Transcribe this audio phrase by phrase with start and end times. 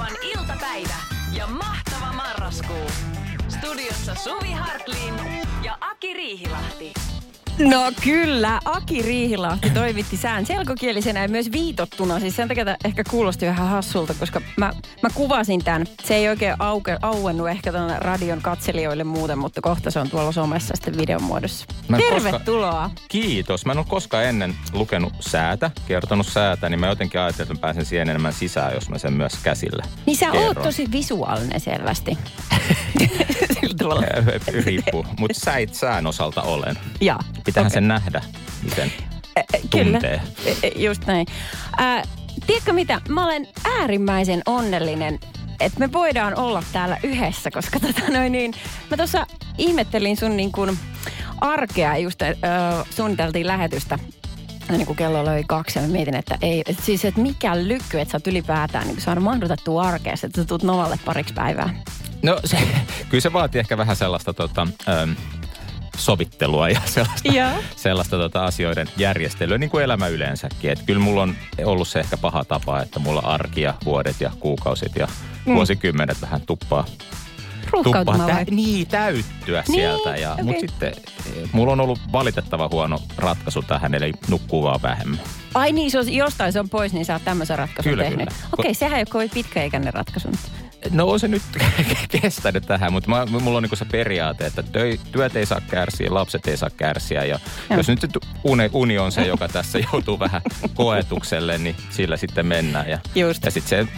[0.00, 0.94] Radionovan iltapäivä
[1.32, 2.90] ja mahtava marraskuu.
[3.48, 5.14] Studiossa Suvi Hartlin
[5.62, 6.92] ja Aki Riihilahti.
[7.68, 12.20] No kyllä, Aki Riihilahti toivitti sään selkokielisenä ja myös viitottuna.
[12.20, 14.72] Siis sen takia ehkä kuulosti vähän hassulta, koska mä,
[15.02, 15.86] mä kuvasin tämän.
[16.04, 20.32] Se ei oikein auke, auennut ehkä tuonne radion katselijoille muuten, mutta kohta se on tuolla
[20.32, 21.66] somessa sitten videon muodossa.
[22.08, 22.90] Tervetuloa.
[22.94, 23.66] Koska, kiitos.
[23.66, 27.60] Mä en ole koskaan ennen lukenut säätä, kertonut säätä, niin mä jotenkin ajattelin, että mä
[27.60, 30.46] pääsen siihen enemmän sisään, jos mä sen myös käsillä Niin sä kerron.
[30.48, 32.18] oot tosi visuaalinen selvästi.
[33.60, 34.02] Sillä tavalla.
[34.64, 36.78] Riippuu, mutta säit sään osalta olen.
[37.00, 37.18] Ja.
[37.44, 37.74] Pitäähän okei.
[37.74, 38.22] sen nähdä,
[38.62, 38.92] miten
[39.70, 40.14] Kyllä, tuntee.
[40.14, 41.26] Ä, ä, just näin.
[41.80, 42.02] Ä,
[42.46, 45.18] tiedätkö mitä, mä olen äärimmäisen onnellinen,
[45.60, 48.54] että me voidaan olla täällä yhdessä, koska tota noin niin,
[48.90, 49.26] mä tuossa
[49.58, 50.78] ihmettelin sun niin kuin
[51.40, 52.32] arkea, just äh,
[52.90, 53.98] suunniteltiin lähetystä
[54.68, 58.00] niin kuin kello oli kaksi ja mä mietin, että ei, et siis että mikä lykky,
[58.00, 61.74] että sä oot ylipäätään niin saanut mahdotettua arkea, että sä tulet Novalle pariksi päivää.
[62.22, 62.58] No se,
[63.08, 65.10] kyllä se vaatii ehkä vähän sellaista tota, ähm,
[65.96, 67.50] sovittelua ja sellaista, Joo.
[67.76, 70.70] sellaista tota, asioiden järjestelyä, niin kuin elämä yleensäkin.
[70.70, 74.30] Et kyllä mulla on ollut se ehkä paha tapa, että mulla arki ja vuodet ja
[74.40, 75.08] kuukausit ja
[75.46, 75.54] mm.
[75.54, 76.84] vuosikymmenet vähän tuppaa
[78.06, 78.26] vai?
[78.26, 80.16] tä- niin, täyttyä Niin, sieltä.
[80.16, 80.44] Ja, okei.
[80.44, 85.20] Mutta sitten eh, mulla on ollut valitettava huono ratkaisu tähän, eli nukkuu vaan vähemmän.
[85.54, 88.28] Ai niin, se on, jostain se on pois, niin sä oot tämmöisen ratkaisun Kyllä, tehnyt.
[88.28, 88.40] kyllä.
[88.58, 90.28] Okei, sehän ei ole kovin pitkäikäinen ratkaisu.
[90.90, 91.42] No on se nyt
[92.22, 96.14] kestänyt tähän, mutta mä, mulla on niinku se periaate, että töi, työt ei saa kärsiä,
[96.14, 97.24] lapset ei saa kärsiä.
[97.24, 97.38] Ja
[97.70, 97.78] Joo.
[97.78, 100.42] jos nyt uni, uni on se, joka tässä joutuu vähän
[100.74, 102.90] koetukselle, niin sillä sitten mennään.
[102.90, 103.44] Ja, Just.
[103.44, 103.92] ja sitten se,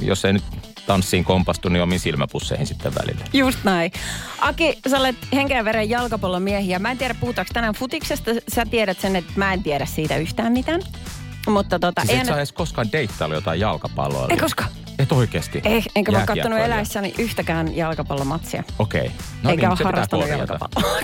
[0.00, 0.44] jos ei nyt
[0.86, 3.24] tanssiin kompastu, niin omiin silmäpusseihin sitten välillä.
[3.32, 3.92] Just näin.
[4.38, 6.78] Aki, sä olet henkeä ja veren jalkapallon miehiä.
[6.78, 8.30] Mä en tiedä, puhutaanko tänään futiksesta.
[8.54, 10.80] Sä tiedät sen, että mä en tiedä siitä yhtään mitään.
[11.48, 14.26] Mutta tota, Siis ei et sä edes koskaan deittailu jotain jalkapalloa?
[14.30, 14.70] Ei koskaan.
[15.02, 15.60] Et oikeesti?
[15.64, 18.64] Eh, enkä mä kattonut eläessäni yhtäkään jalkapallomatsia.
[18.78, 19.00] Okei.
[19.00, 19.12] Okay.
[19.42, 21.00] No Eikä niin, ole harrastanut jalkapalloa.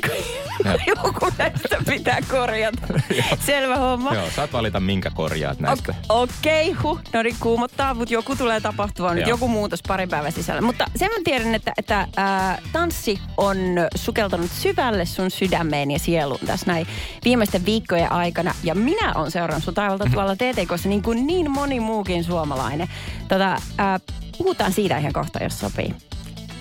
[0.86, 2.82] Joku näistä pitää korjata.
[3.46, 4.14] Selvä homma.
[4.14, 5.94] Joo, saat valita minkä korjaat näistä.
[6.08, 7.00] O- Okei, okay, huh.
[7.12, 9.30] No niin, kuumottaa, mutta joku tulee tapahtua nyt, Joo.
[9.30, 10.60] joku muutos parin päivän sisällä.
[10.60, 13.56] Mutta sen mä tiedän, että, että ää, tanssi on
[13.94, 16.86] sukeltanut syvälle sun sydämeen ja sieluun tässä näin
[17.24, 18.54] viimeisten viikkojen aikana.
[18.62, 22.88] Ja minä on seurannut sun taivalta tuolla TTKssa niin kuin niin moni muukin suomalainen.
[23.28, 23.56] Tota,
[23.86, 24.00] ää,
[24.38, 25.94] puhutaan siitä ihan kohta, jos sopii.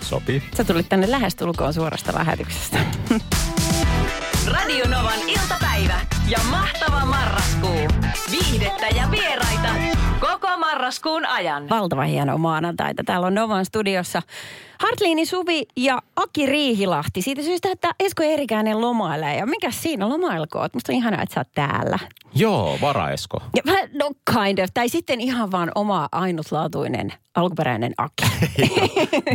[0.02, 0.44] Sopii.
[0.58, 2.78] Sä tulit tänne lähestulkoon suorasta lähetyksestä.
[4.54, 7.88] Radionovan iltapäivä ja mahtava marraskuu.
[8.32, 9.65] Viihdettä ja vieraita
[10.76, 11.70] marraskuun ajan.
[11.70, 13.04] Valtava hieno maanantaita.
[13.04, 14.22] Täällä on Novan studiossa
[14.80, 17.22] Hartliini Suvi ja Aki Riihilahti.
[17.22, 19.38] Siitä syystä, että Esko Eerikäinen lomailee.
[19.38, 20.74] Ja mikä siinä lomailkoot?
[20.74, 22.00] Musta on ihanaa, että sä oot täällä.
[22.36, 23.42] Joo, varaesko.
[23.56, 24.70] Ja no kind of.
[24.74, 28.24] Tai sitten ihan vaan oma ainutlaatuinen alkuperäinen Aki.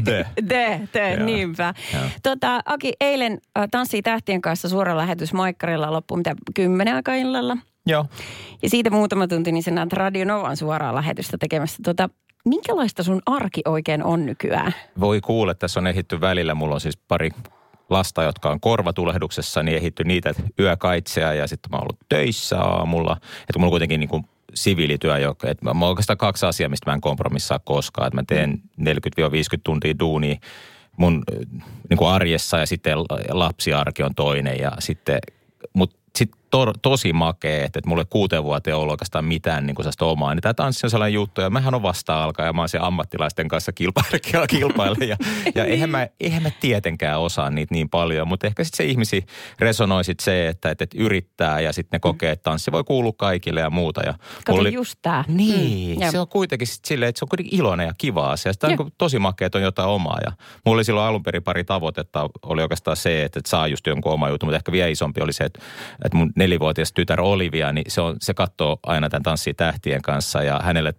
[0.05, 0.27] The.
[0.49, 1.25] Te, te, Joo.
[1.27, 1.75] niinpä.
[1.95, 2.03] Joo.
[2.23, 7.57] Tota, Aki, eilen äh, Tanssii tähtien kanssa suora lähetys Maikkarilla loppu mitä kymmenen aikaa illalla.
[7.91, 8.07] Joo.
[8.63, 11.79] Ja siitä muutama tunti, niin sä näet Radio Novan suoraa lähetystä tekemässä.
[11.83, 12.09] Tota,
[12.45, 14.75] minkälaista sun arki oikein on nykyään?
[15.01, 16.55] Voi kuulla, että tässä on ehitty välillä.
[16.55, 17.31] Mulla on siis pari
[17.91, 23.17] lasta, jotka on korvatulehduksessa, niin ehitty niitä yökaitseja ja sitten mä oon ollut töissä aamulla.
[23.41, 24.25] Että mulla on kuitenkin niin kuin
[24.55, 28.07] siviilityö, joka, että mä, oikeastaan kaksi asiaa, mistä mä en kompromissaa koskaan.
[28.07, 28.85] Että mä teen 40-50
[29.65, 30.37] tuntia duunia
[30.97, 32.99] mun äh, niin kuin arjessa ja sitten
[33.31, 35.19] lapsiarki on toinen ja sitten,
[35.73, 39.75] mutta sitten to, tosi makea, että, että mulla ei kuuteen vuoteen ollut oikeastaan mitään niin
[39.75, 40.35] kuin sellaista omaa.
[40.35, 42.87] Niin tämä tanssi on sellainen juttu ja mähän on vasta alkaa ja mä oon siellä
[42.87, 45.17] ammattilaisten kanssa kilpailla, kilpailla ja,
[45.55, 49.27] ja eihän, mä, eihän mä tietenkään osaa niitä niin paljon, mutta ehkä sitten se ihmisi
[49.59, 53.13] resonoi sit se, että, että, että yrittää ja sitten ne kokee, että tanssi voi kuulua
[53.17, 54.01] kaikille ja muuta.
[54.01, 55.25] Ja Kato mulla just tää.
[55.29, 58.53] Niin, Mm, se on kuitenkin sit silleen, että se on kuitenkin iloinen ja kiva asia.
[58.53, 58.85] Sitä on Joo.
[58.85, 60.19] niin tosi makea, että on jotain omaa.
[60.25, 60.33] Ja
[60.67, 62.31] mulla oli silloin alun perin pari tavoitetta.
[62.43, 65.33] Oli oikeastaan se, että, että saa just jonkun oma jutun, mutta ehkä vielä isompi oli
[65.33, 65.61] se, että,
[66.05, 70.43] että mun nelivuotias tytär Olivia, niin se, on, se katsoo aina tämän tanssii tähtien kanssa
[70.43, 70.95] ja hänelle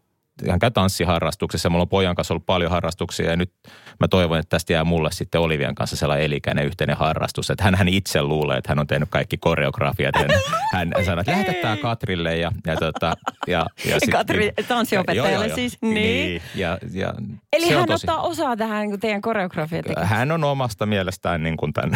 [0.50, 1.70] hän käy tanssiharrastuksessa.
[1.70, 3.52] Mulla on pojan kanssa ollut paljon harrastuksia ja nyt
[4.00, 7.50] mä toivon, että tästä jää mulle sitten Olivian kanssa sellainen elikäinen yhteinen harrastus.
[7.50, 10.16] Että hän, hän itse luulee, että hän on tehnyt kaikki koreografiat.
[10.16, 10.30] Hän,
[10.74, 13.14] hän, sanoo, että lähetä tämä Katrille ja, ja, tota,
[13.48, 16.42] ja, ja sit- Katri, tanssiopettajalle Joo, joo, siis, niin.
[16.56, 17.14] ja, ja
[17.54, 20.08] Eli hän tosi- ottaa osaa tähän niin teidän koreografian tekemiseen.
[20.18, 21.92] hän on omasta mielestään niin kuin tämän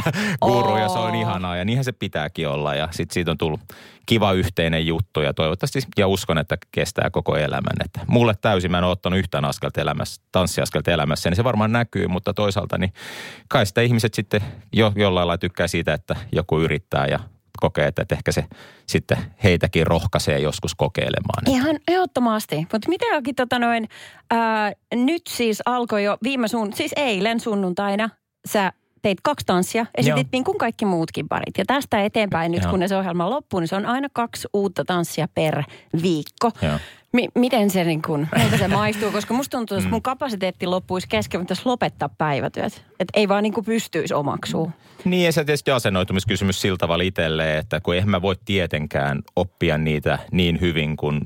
[0.42, 3.60] guru ja se on ihanaa ja niinhän se pitääkin olla ja sitten siitä on tullut
[4.10, 7.76] kiva yhteinen juttu ja toivottavasti ja uskon, että kestää koko elämän.
[7.84, 11.72] Että mulle täysin mä en ole ottanut yhtään askelta elämässä, tanssiaskelta elämässä, niin se varmaan
[11.72, 12.92] näkyy, mutta toisaalta niin
[13.48, 14.40] kai sitä ihmiset sitten
[14.72, 17.18] jo, jollain lailla tykkää siitä, että joku yrittää ja
[17.60, 18.44] kokee, että, että ehkä se
[18.86, 21.42] sitten heitäkin rohkaisee joskus kokeilemaan.
[21.46, 22.56] Ihan ehdottomasti.
[22.56, 23.88] Mutta mitenkin tota noin,
[24.30, 28.10] ää, nyt siis alkoi jo viime sun, siis eilen sunnuntaina
[28.48, 28.72] sä
[29.02, 30.28] teit kaksi tanssia, esitit Joo.
[30.32, 31.58] niin kuin kaikki muutkin parit.
[31.58, 32.70] Ja tästä eteenpäin nyt, Joo.
[32.70, 35.62] kun se ohjelma loppuu, niin se on aina kaksi uutta tanssia per
[36.02, 36.50] viikko.
[36.62, 36.78] Joo.
[37.12, 39.12] Mi- miten se niin kuin, miltä se maistuu?
[39.12, 42.84] Koska musta tuntuu, että mun kapasiteetti loppuisi kesken, mutta lopettaa päivätyöt.
[43.00, 44.70] Että ei vaan niin kuin pystyisi omaksuu.
[45.04, 49.78] Niin ja se tietysti asennoitumiskysymys sillä tavalla itselleen, että kun eihän mä voi tietenkään oppia
[49.78, 51.20] niitä niin hyvin kuin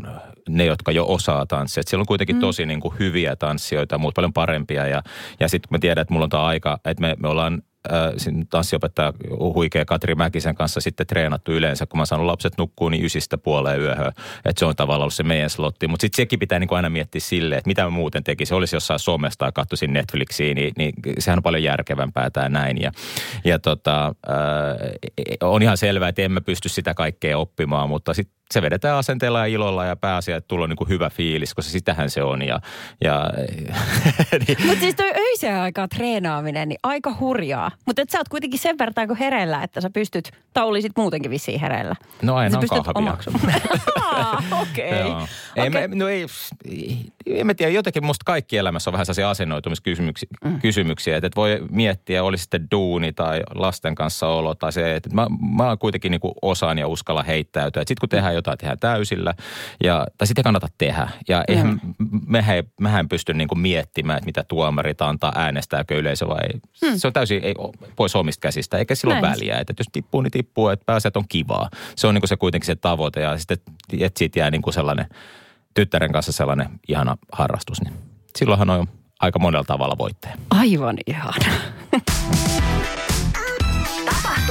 [0.49, 1.81] ne, jotka jo osaa tanssia.
[1.81, 2.41] Et siellä on kuitenkin mm.
[2.41, 4.87] tosi niin kuin hyviä tanssijoita, muut paljon parempia.
[4.87, 5.03] Ja,
[5.41, 7.63] ja sitten kun mä tiedän, että mulla on tämä aika, että me, me ollaan
[7.93, 13.05] äh, tanssiopettaja huikea Katri Mäkisen kanssa sitten treenattu yleensä, kun mä saanut lapset nukkuu niin
[13.05, 14.13] ysistä puoleen yöhön.
[14.45, 15.89] Että se on tavallaan ollut se meidän slotti.
[15.89, 18.57] Mutta sitten sekin pitää niin kuin aina miettiä silleen, että mitä mä muuten tekisin.
[18.57, 22.81] Olisi jossain somesta tai katsoisin Netflixiin, niin, niin sehän on paljon järkevämpää tämä näin.
[22.81, 22.93] Ja,
[23.45, 24.15] ja tota, äh,
[25.43, 29.39] on ihan selvää, että en mä pysty sitä kaikkea oppimaan, mutta sitten se vedetään asenteella
[29.39, 32.43] ja ilolla ja pääasia, että tulee niin kuin hyvä fiilis, koska sitähän se on.
[32.43, 32.61] Ja,
[33.05, 33.31] ja,
[34.47, 37.71] niin, Mutta siis toi öiseen aikaa treenaaminen, niin aika hurjaa.
[37.87, 41.61] Mutta sä oot kuitenkin sen verran kuin hereillä, että sä pystyt, tai olisit muutenkin vissiin
[41.61, 41.95] hereillä.
[42.23, 43.17] No aina on kahvia.
[43.97, 45.01] Ah, Okei.
[45.01, 45.27] Joo.
[45.57, 46.27] Ei, mä, no ei,
[47.27, 50.61] en mä tiedä, jotenkin musta kaikki elämässä on vähän sellaisia asennoitumiskysymyksiä, mm.
[50.61, 55.27] kysymyksiä, että, voi miettiä, oli sitten duuni tai lasten kanssa olo tai se, että mä,
[55.57, 57.81] mä kuitenkin niin kuin osaan ja uskalla heittäytyä.
[57.83, 59.35] Sitten kun tehdään jotain, tehdään täysillä
[59.85, 61.09] ja, tai sitten kannata tehdä.
[61.29, 62.21] Ja eihän, mm.
[62.27, 66.41] mehän, ei- mehän ei pysty niin kuin miettimään, että mitä tuomarit antaa, äänestääkö yleisö vai
[66.53, 66.61] ei.
[66.91, 66.99] Mm.
[66.99, 67.55] Se on täysin ei,
[67.97, 69.35] pois omista käsistä, eikä silloin Näin.
[69.35, 69.59] väliä.
[69.59, 71.69] Että jos tippuu, niin tippuu, että pääsee, että on kivaa.
[71.97, 73.59] Se on niin kuin se kuitenkin se tavoite ja sitten,
[74.01, 75.07] että siitä jää niin kuin sellainen
[75.75, 77.95] tyttären kanssa sellainen ihana harrastus, niin
[78.39, 78.87] silloinhan on
[79.21, 80.37] aika monella tavalla voittaja.
[80.51, 81.47] Aivan ihana.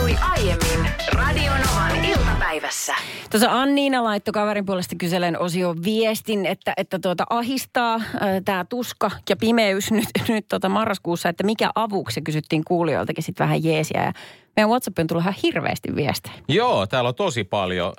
[0.04, 2.96] Tapahtui aiemmin Radionovan iltapäivässä.
[3.32, 8.02] Tuossa Anniina laittoi kaverin puolesta kyselen osio viestin, että, että tuota ahistaa
[8.46, 13.64] tämä tuska ja pimeys nyt, nyt tota marraskuussa, että mikä avuksi kysyttiin kuulijoiltakin sitten vähän
[13.64, 14.04] jeesiä.
[14.04, 14.14] Ja
[14.56, 16.36] meidän WhatsAppiin tullut ihan hirveästi viestejä.
[16.48, 17.94] Joo, täällä on tosi paljon.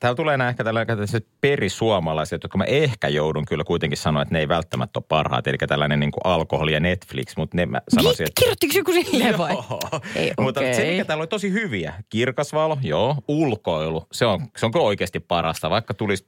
[0.00, 4.38] Täällä tulee nämä ehkä tällaiset perisuomalaiset, jotka mä ehkä joudun kyllä kuitenkin sanoa, että ne
[4.38, 5.46] ei välttämättä ole parhaat.
[5.46, 8.40] Eli tällainen niin kuin alkoholi ja Netflix, mutta ne mä sanoisin, että...
[8.40, 9.52] Kirjoittiko joku silleen vai?
[9.52, 9.80] Joo.
[10.16, 11.94] Ei, Mutta se, mikä täällä oli tosi hyviä.
[12.08, 13.16] Kirkas valo, joo.
[13.28, 15.70] Ulkoilu, se on, se on kyllä oikeasti parasta.
[15.70, 16.26] Vaikka tulisi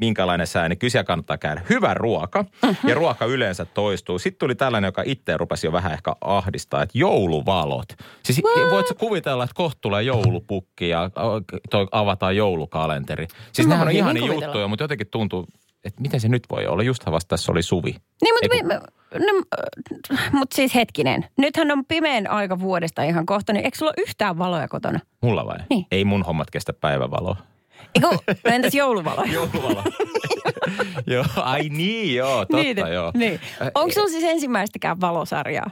[0.00, 1.62] minkälainen sää, niin siellä kannattaa käydä.
[1.70, 2.76] Hyvä ruoka, uh-huh.
[2.90, 4.18] ja ruoka yleensä toistuu.
[4.18, 7.88] Sitten tuli tällainen, joka itse rupesi jo vähän ehkä ahdistaa, että jouluvalot.
[8.22, 8.70] Siis What?
[8.70, 11.10] voit sä kuvitella, että kohta tulee joulupukki ja
[11.70, 13.26] toi avataan joulukalenteri.
[13.52, 14.44] Siis Mä nehän on ihan kuvitella.
[14.44, 15.46] juttuja, mutta jotenkin tuntuu,
[15.84, 16.82] että miten se nyt voi olla.
[16.82, 17.90] Justhan vasta tässä oli suvi.
[18.22, 18.80] Niin, mutta, Ei, me,
[19.26, 19.42] no,
[20.32, 21.26] mut siis hetkinen.
[21.38, 25.00] Nythän on pimeän aika vuodesta ihan kohta, niin eikö sulla ole yhtään valoja kotona?
[25.22, 25.58] Mulla vai?
[25.70, 25.86] Niin.
[25.90, 27.36] Ei mun hommat kestä päivävaloa.
[27.94, 29.32] Eikö, no entäs jouluvaloja?
[29.38, 29.82] Jouluvalo.
[31.06, 33.12] joo, ai niin joo, totta niin, joo.
[33.14, 33.40] Niin.
[33.62, 35.70] Äh, Onko sulla siis ensimmäistäkään valosarjaa?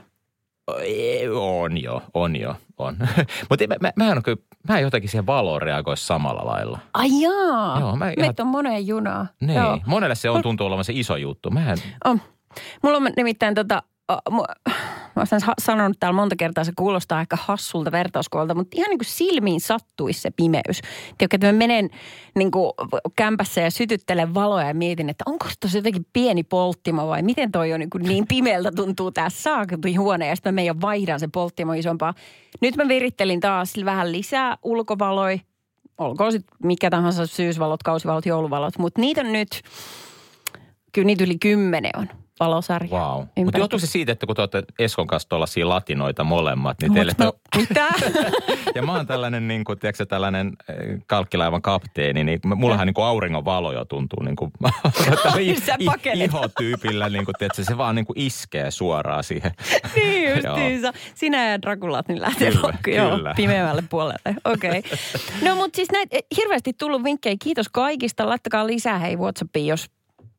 [1.37, 2.97] On jo, on jo, on.
[3.49, 4.37] Mutta mä, mä, mä, en, kyllä-
[4.69, 6.79] mä en jotenkin siihen valoon reagoi samalla lailla.
[6.93, 7.79] Ai jaa.
[7.79, 9.27] Joo, mä ihan- Meitä on moneen junaa.
[9.41, 9.79] Niin, Joo.
[9.85, 11.51] monelle se on tuntuu olevan se iso juttu.
[11.51, 12.21] Mä en, On.
[12.83, 14.71] Mulla on nimittäin tota, uh, mu-
[15.15, 19.05] mä ha- sanonut täällä monta kertaa, se kuulostaa ehkä hassulta vertauskuolta, mutta ihan niin kuin
[19.05, 20.81] silmiin sattuisi se pimeys.
[21.17, 21.89] Tiedätkö, että mä menen
[22.35, 22.73] niin kuin
[23.15, 27.73] kämpässä ja sytyttelen valoja ja mietin, että onko tuossa jotenkin pieni polttimo vai miten toi
[27.73, 31.27] on niin, kuin niin pimeältä tuntuu tää saaketin huone ja sitten mä meidän vaihdan se
[31.27, 32.13] polttimo isompaa.
[32.61, 35.37] Nyt mä virittelin taas vähän lisää ulkovaloja,
[35.97, 39.61] olkoon sitten mikä tahansa syysvalot, kausivalot, jouluvalot, mutta niitä on nyt,
[40.91, 42.99] kyllä niitä yli kymmenen on valosarja.
[42.99, 43.23] wow.
[43.43, 47.11] Mutta johtuu se siitä, että kun te olette Eskon kanssa tuollaisia latinoita molemmat, niin teille...
[47.17, 47.87] Mut, no, mitä?
[48.75, 53.05] ja mä oon tällainen, niin kuin, tiedätkö, tällainen eh, kalkkilaivan kapteeni, niin mullahan niin kuin
[53.05, 54.51] auringon valo jo tuntuu niin kuin,
[55.65, 56.29] Sä pakenet.
[56.29, 59.51] ihotyypillä, niin kuin, tiedätkö, se vaan niin kuin iskee suoraan siihen.
[59.95, 60.93] niin justiinsa.
[61.15, 62.51] Sinä ja Drakulat niin lähtee
[62.81, 64.35] Kyllä, joo, pimeälle puolelle.
[64.45, 64.79] Okei.
[64.79, 64.97] Okay.
[65.41, 67.35] No mutta siis näitä hirveästi tullut vinkkejä.
[67.43, 68.29] Kiitos kaikista.
[68.29, 69.85] Laittakaa lisää hei Whatsappiin, jos,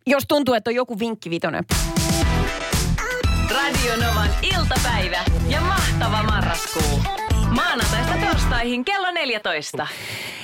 [0.07, 1.65] jos tuntuu, että on joku vinkki vitonen.
[3.51, 7.01] Radionovan iltapäivä ja mahtava marraskuu.
[7.51, 9.87] Maanantaista torstaihin kello 14.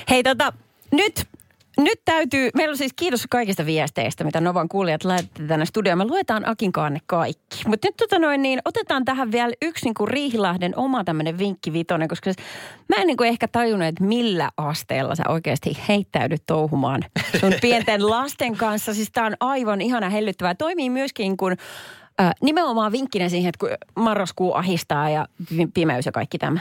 [0.09, 0.53] Hei tota,
[0.91, 1.27] nyt,
[1.77, 5.97] nyt täytyy, meillä on siis kiitos kaikista viesteistä, mitä Novan kuulijat laitatte tänne studioon.
[5.97, 7.57] Me luetaan Akinkaan ne kaikki.
[7.67, 11.73] Mutta nyt tota noin, niin otetaan tähän vielä yksi niin kuin Riihilahden oma tämmöinen vinkki
[11.73, 12.41] vitonen, koska se-
[12.89, 17.01] mä en niin kuin ehkä tajunnut, että millä asteella sä oikeasti heittäydyt touhumaan
[17.39, 18.93] sun pienten lasten kanssa.
[18.93, 20.55] Siis tää on aivan ihana hellyttävää.
[20.55, 21.51] Toimii myöskin kun
[22.21, 26.59] äh, nimenomaan vinkkinä siihen, että kun marraskuu ahistaa ja pi- pimeys ja kaikki tämä.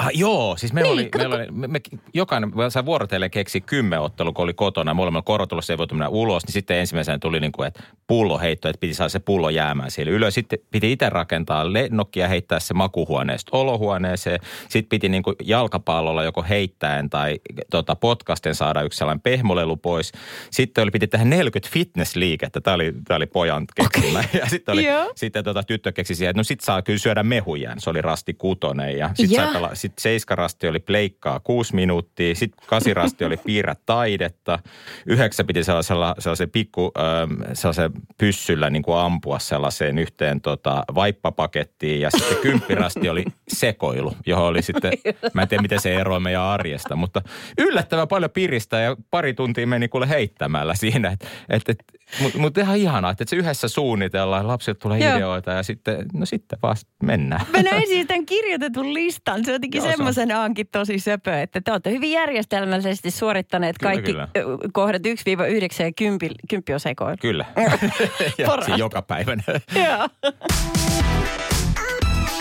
[0.00, 1.80] Ah, joo, siis meillä Niin, oli, meillä oli me, me,
[2.14, 4.94] jokainen, me sai vuorotellen keksi kymmenottelun, kun oli kotona.
[4.94, 8.80] Molemmilla korotulossa ei voitu mennä ulos, niin sitten ensimmäisenä tuli niin kuin, että pulloheitto, että
[8.80, 10.34] piti saada se pullo jäämään siellä ylös.
[10.34, 14.40] Sitten piti itse rakentaa lennokkia, heittää se makuhuoneesta olohuoneeseen.
[14.68, 17.40] Sitten piti niin kuin jalkapallolla joko heittäen tai
[17.70, 20.12] tota, podcasten saada yksi sellainen pehmolelu pois.
[20.50, 22.60] Sitten oli, piti tehdä 40 fitnessliikettä.
[22.60, 24.24] Tämä oli, tämä oli pojan keksimä.
[24.40, 27.80] Ja sitten, oli, sitten tota, tyttö keksi siihen, että no sit saa kyllä syödä mehujään.
[27.80, 33.36] Se oli rasti kutonen ja sitten sitten seiskarasti oli pleikkaa kuusi minuuttia, sitten kasirasti oli
[33.36, 34.58] piirrä taidetta,
[35.06, 42.00] yhdeksän piti sellaisella, sellaisen pikku ähm, sellaisen pyssyllä niin kuin ampua sellaiseen yhteen tota, vaippapakettiin
[42.00, 44.92] ja sitten kymppirasti oli sekoilu, johon oli sitten,
[45.34, 47.22] mä en tiedä miten se eroaa meidän arjesta, mutta
[47.58, 51.78] yllättävän paljon piristä ja pari tuntia meni kuule heittämällä siinä, että et, et,
[52.20, 55.16] mutta mut ihan ihanaa, että se yhdessä suunnitellaan, lapset tulee Joo.
[55.16, 57.46] ideoita ja sitten, no sitten vaan mennään.
[57.52, 59.44] Mä näin siis tämän kirjoitetun listan.
[59.44, 59.90] Se on jotenkin On.
[59.90, 64.28] semmoisen aankin tosi söpö, että te olette hyvin järjestelmällisesti suorittaneet Kyllä, kaikki kyllä.
[64.72, 67.16] kohdat 1-9 ja 10, 10 on sekoilu.
[67.20, 67.44] Kyllä.
[68.38, 69.42] ja joka päivänä.
[69.74, 70.32] Joo.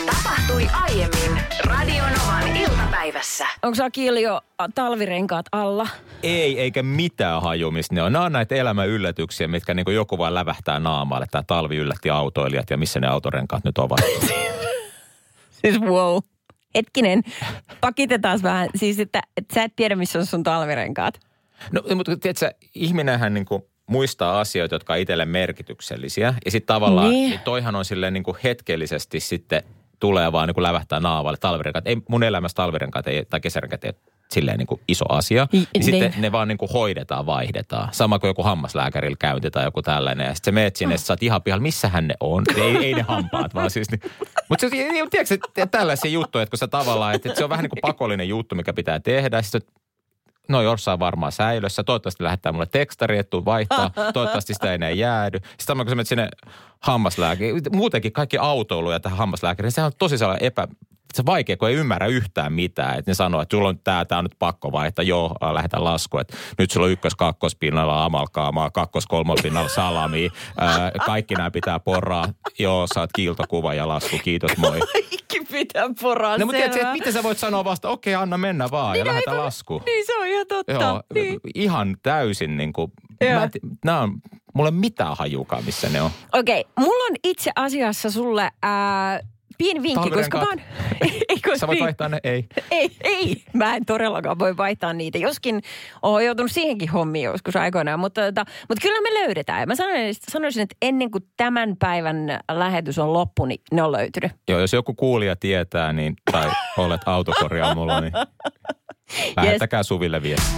[0.06, 3.48] Tapahtui aiemmin Radionovan iltapäivässä.
[3.64, 4.42] Onko Akil jo
[4.76, 5.88] talvirenkaat alla?
[6.24, 7.96] Ei, eikä mitään hajumista.
[7.96, 11.26] Ne on, nämä on näitä elämän yllätyksiä, mitkä niin joku vaan lävähtää naamaalle.
[11.32, 14.00] Tämä talvi yllätti autoilijat ja missä ne autorenkaat nyt ovat.
[15.62, 16.18] Siis wow.
[16.76, 17.24] Hetkinen,
[17.82, 18.70] pakitetaan vähän.
[18.76, 21.20] Siis, että, että sä et tiedä, missä on sun talvirenkaat.
[21.72, 26.34] No, mutta tiedätkö, ihminenhän niin kuin muistaa asioita, jotka on itselle merkityksellisiä.
[26.46, 27.30] Ja sitten tavallaan, Niin.
[27.30, 27.40] niin.
[27.44, 29.64] toihan on silleen niin kuin hetkellisesti sitten
[30.00, 31.88] tulee vaan niin kuin lävähtää naavalle talvirenkaat.
[31.88, 33.96] Ei, mun elämässä talvirenkaat ei, tai kesärenkaat ei ole
[34.32, 35.48] silleen niin kuin iso asia.
[35.54, 35.84] I- Niin niin.
[35.84, 37.90] sitten ne vaan niin kuin hoidetaan, vaihdetaan.
[37.92, 40.26] Sama kuin joku hammaslääkärillä käynti tai joku tällainen.
[40.28, 42.44] Ja sitten sä meet sinne, että sä oot ihan pihalla, missähän ne on.
[42.58, 43.92] Ei, ei ne hampaat, vaan siis.
[43.92, 44.02] Niin.
[44.50, 44.76] Mutta se,
[45.12, 48.30] tiedätkö, tällaisia juttuja, että kun sä tavallaan, että, että se on vähän niin kuin pakollinen
[48.30, 49.42] juttu, mikä pitää tehdä.
[49.42, 49.62] Sitten
[50.50, 51.84] no jossain varmaan säilössä.
[51.84, 53.92] Toivottavasti lähettää mulle tekstari, että tuu vaihtaa.
[54.14, 55.38] Toivottavasti sitä ei enää jäädy.
[55.38, 56.30] Sitten sama kun sä menet sinne
[56.80, 57.62] hammaslääkäriin.
[57.72, 59.72] Muutenkin kaikki autoiluja tähän hammaslääkäriin.
[59.72, 60.68] Se on tosi sellainen epä...
[61.14, 63.00] Se on vaikea, kun ei ymmärrä yhtään mitään.
[63.00, 65.04] Että ne sanoo, että sulla on tää, tää on nyt pakko vaihtaa.
[65.04, 66.18] Joo, äh, lähetä lasku.
[66.18, 70.30] Että nyt sulla on ykkös kakkospinnalla amalkaamaa, kakkos kolmospinnalla salami.
[70.58, 72.26] Ää, kaikki nämä pitää porraa.
[72.60, 74.18] Joo, saat kiiltokuva ja lasku.
[74.24, 74.80] Kiitos, moi.
[75.60, 79.00] Pitää poraa No mutta tiedätkö, että miten sä voit sanoa vasta, okei, anna mennä vaan
[79.00, 79.82] ja lähetä lasku.
[79.86, 80.72] Niin se on ihan totta.
[80.74, 81.40] Joo, Niin.
[81.56, 83.40] ihan täysin niin kuin, Joo.
[83.40, 83.50] mä
[83.86, 84.14] nää on,
[84.54, 86.12] mulla ei mitään hajukaan, missä ne on.
[86.34, 89.20] Okei, mulla on itse asiassa sulle ää,
[89.60, 90.60] pieni vinkki, koska mä oon...
[91.30, 92.46] ei, koska Sä voit vaihtaa ne, ei.
[92.72, 93.44] Ei, ei.
[93.54, 95.18] Mä en todellakaan voi vaihtaa niitä.
[95.18, 95.62] Joskin
[96.02, 99.60] oon joutunut siihenkin hommiin joskus aikoinaan, mutta, tota, mutta kyllä me löydetään.
[99.60, 103.92] Ja mä sanoisin, sanoisin, että ennen kuin tämän päivän lähetys on loppu, niin ne on
[103.92, 104.32] löytynyt.
[104.48, 108.14] Joo, jos joku kuulija tietää, niin, tai olet autokorjaamolla, niin
[109.38, 110.52] lähettäkää Suville viesti.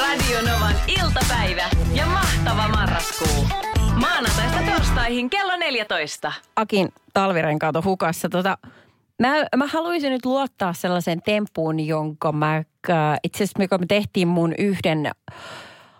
[0.00, 3.67] Radionovan iltapäivä ja mahtava marraskuu.
[4.00, 6.32] Maanantaista torstaihin kello 14.
[6.56, 8.28] Akin talvirenkaat on hukassa.
[8.28, 8.58] Tota,
[9.18, 12.64] mä, mä haluaisin nyt luottaa sellaiseen temppuun, jonka mä, äh,
[13.24, 15.10] itse asiassa me tehtiin mun yhden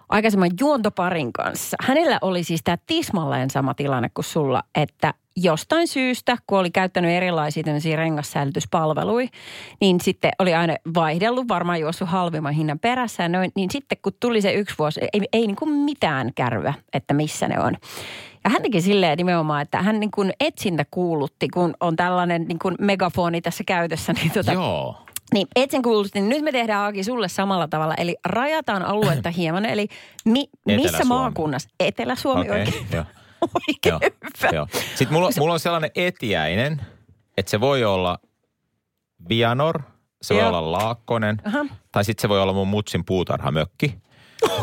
[0.08, 1.76] aikaisemman juontoparin kanssa.
[1.80, 7.10] Hänellä oli siis tämä tismalleen sama tilanne kuin sulla, että jostain syystä, kun oli käyttänyt
[7.10, 9.28] erilaisia tämmöisiä rengassäilytyspalveluja,
[9.80, 14.12] niin sitten oli aina vaihdellut, varmaan juossut halvimman hinnan perässä ja noin, niin sitten kun
[14.20, 17.74] tuli se yksi vuosi, ei, ei niin kuin mitään kärryä, että missä ne on.
[18.44, 22.58] Ja hän teki silleen nimenomaan, että hän niin kuin etsintä kuulutti, kun on tällainen niin
[22.58, 24.96] kuin megafoni tässä käytössä, niin tota, Joo.
[25.34, 26.20] niin, etsin kuulusti.
[26.20, 27.94] Nyt me tehdään Aaki sulle samalla tavalla.
[27.94, 29.64] Eli rajataan aluetta hieman.
[29.64, 29.88] Eli
[30.24, 31.08] mi, missä Etelä-Suomi.
[31.08, 31.68] maakunnassa?
[31.80, 33.06] Etelä-Suomi Okei, oikein.
[33.42, 34.00] Oikein Joo,
[34.42, 34.50] hyvä.
[34.56, 34.66] joo.
[34.72, 36.82] Sitten mulla, mulla on sellainen etiäinen,
[37.36, 38.18] että se voi olla
[39.28, 39.82] Vianor,
[40.22, 40.48] se voi Joo.
[40.48, 41.64] olla Laakkonen, Aha.
[41.92, 43.94] tai sitten se voi olla mun mutsin puutarhamökki.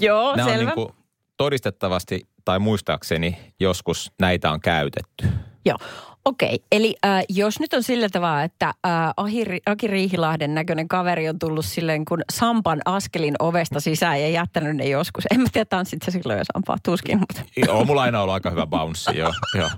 [0.00, 0.64] Joo, Nämä on selvä.
[0.64, 0.88] niin kuin
[1.36, 5.28] todistettavasti tai muistaakseni joskus näitä on käytetty.
[5.64, 5.78] Joo.
[6.24, 11.28] Okei, eli äh, jos nyt on sillä tavalla, että äh, Ahi, Aki Riihilahden näköinen kaveri
[11.28, 15.24] on tullut silleen kun Sampan askelin ovesta sisään ja jättänyt ne joskus.
[15.30, 18.50] En mä tiedä, tanssit sä silloin jo Sampaa, tuskin, mutta Joo, mulla aina ollut aika
[18.50, 19.32] hyvä bounce, joo.
[19.58, 19.70] joo.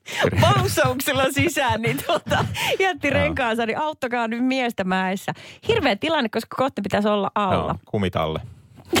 [0.40, 2.44] pausauksella sisään, niin tuota,
[2.78, 5.32] jätti renkaansa, niin auttakaa nyt miestä mäessä.
[5.68, 7.54] Hirveä tilanne, koska kohta pitäisi olla alla.
[7.54, 8.40] joo kumitalle.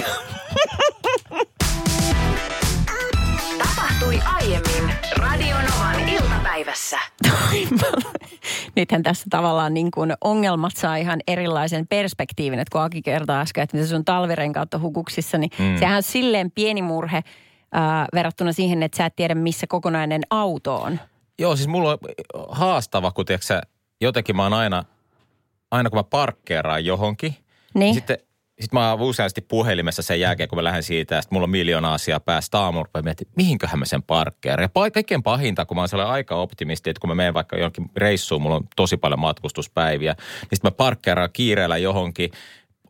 [4.10, 6.98] Tapahtui aiemmin Radionovan iltapäivässä.
[8.76, 13.64] Nythän tässä tavallaan niin kuin ongelmat saa ihan erilaisen perspektiivin, että kun Aki kertoi äsken,
[13.64, 15.78] että mitä sun talvirenkaat on hukuksissa, niin mm.
[15.78, 17.24] sehän on silleen pieni murhe
[17.72, 21.00] ää, verrattuna siihen, että sä et tiedä, missä kokonainen auto on.
[21.38, 21.98] Joo, siis mulla on
[22.48, 23.60] haastava, kun tiedätkö,
[24.00, 24.84] jotenkin mä oon aina,
[25.70, 27.36] aina kun mä parkkeeraan johonkin,
[27.74, 27.94] Niin.
[27.94, 28.18] sitten
[28.60, 31.50] sit mä oon useasti puhelimessa sen jälkeen, kun mä lähden siitä, ja sit mulla on
[31.50, 34.70] miljoona asiaa päästä aamulla, ja mietin, mihinköhän mä sen parkkeeran.
[34.74, 37.90] Ja kaikkein pahinta, kun mä oon sellainen aika optimisti, että kun mä menen vaikka johonkin
[37.96, 42.30] reissuun, mulla on tosi paljon matkustuspäiviä, niin sitten mä parkkeeraan kiireellä johonkin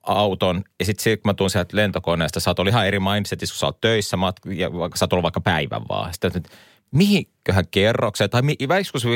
[0.02, 3.52] auton, ja sitten sit, kun mä tuun sieltä lentokoneesta, sä oot ollut ihan eri mindsetissä,
[3.52, 6.12] kun sä oot töissä, mat- ja vaikka sä oot ollut vaikka päivän vaan.
[6.12, 6.50] Sitten, että
[6.90, 8.56] mihinköhän kerrokseen, tai mi-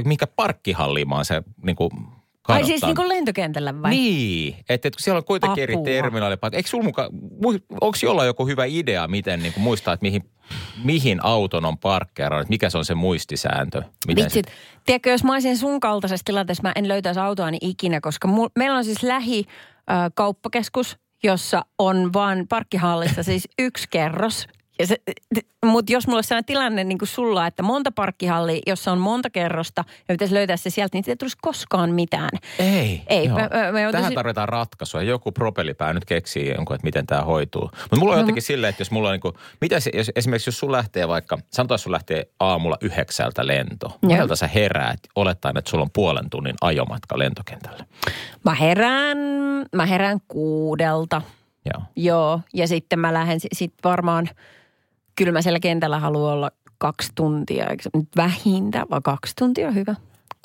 [0.05, 1.91] mihinkä parkkihalliin mä oon se niin kuin,
[2.49, 3.91] Ai siis niin kuin lentokentällä vai?
[3.91, 5.85] Niin, että, että kun siellä on kuitenkin eri Apua.
[5.85, 6.57] terminaalipaikka.
[6.57, 7.11] Eikö sulla muka,
[7.81, 10.23] onko jollain joku hyvä idea, miten niin kuin muistaa, että mihin,
[10.85, 13.83] mihin auton on parkkeerannut, mikä se on se muistisääntö?
[14.07, 14.47] Miten Vitsit.
[14.87, 18.77] Tiedätkö, jos mä olisin sun kaltaisessa tilanteessa, mä en löytäisi autoani ikinä, koska mul, meillä
[18.77, 24.47] on siis lähi ö, kauppakeskus, jossa on vaan parkkihallissa siis yksi kerros.
[24.79, 24.97] Ja se,
[25.65, 29.31] mutta jos mulla olisi sellainen tilanne niin kuin sulla, että monta parkkihallia, jossa on monta
[29.31, 32.29] kerrosta, ja pitäisi löytää se sieltä, niin ei tulisi koskaan mitään.
[32.59, 33.03] Ei.
[33.07, 33.39] Ei, joo.
[33.39, 35.03] mä- mä- mä Tähän tarvitaan ratkaisua.
[35.03, 37.63] Joku propellipää nyt keksii jonkun, että miten tämä hoituu.
[37.63, 40.49] Mutta mulla on jotenkin silleen, että jos mulla on niin kuin, mitä se, jos, esimerkiksi
[40.49, 43.99] jos sun lähtee vaikka, sanotaan, sun lähtee aamulla yhdeksältä lento.
[44.03, 47.85] Monelta sä heräät, olettaen, että sulla on puolen tunnin ajomatka lentokentälle.
[48.45, 49.19] Mä herään,
[49.77, 51.23] mä herään kuudelta.
[51.75, 51.83] Joo.
[51.97, 54.29] Joo, ja sitten mä lähden sitten varmaan,
[55.17, 59.75] kyllä mä siellä kentällä haluan olla kaksi tuntia, eikö nyt vähintään, vai kaksi tuntia on
[59.75, 59.95] hyvä.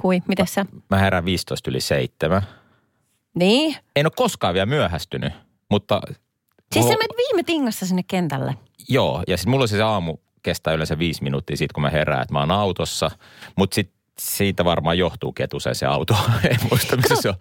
[0.01, 0.65] Kui, miten sä?
[0.89, 2.41] Mä herään 15 yli seitsemän.
[3.35, 3.75] Niin?
[3.95, 5.33] En ole koskaan vielä myöhästynyt,
[5.71, 6.01] mutta...
[6.73, 8.55] Siis sä menet viime tingassa sinne kentälle.
[8.89, 12.33] Joo, ja sitten mulla se aamu kestää yleensä viisi minuuttia siitä, kun mä herään, että
[12.33, 13.11] mä oon autossa.
[13.55, 16.17] Mutta sitten siitä varmaan johtuu ketuseen se auto.
[16.49, 17.35] en muista, missä se on.